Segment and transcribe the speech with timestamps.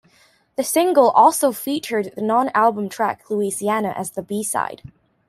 [0.55, 4.81] The single also featured the non-album track "Louisiana" as the B-side.